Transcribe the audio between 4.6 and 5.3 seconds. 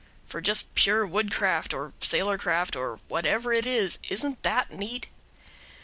neat?